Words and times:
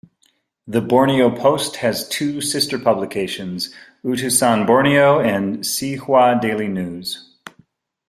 The 0.65 0.81
Borneo 0.81 1.29
Post 1.29 1.75
has 1.75 2.09
two 2.09 2.41
sister 2.41 2.79
publications; 2.79 3.71
"Utusan 4.03 4.65
Borneo" 4.65 5.19
and 5.19 5.63
"See 5.63 5.97
Hua 5.97 6.39
Daily 6.39 6.67
News". 6.69 7.29